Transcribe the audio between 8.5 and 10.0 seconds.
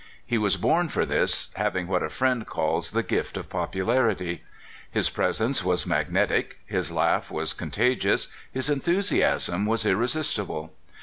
his enthusiasm was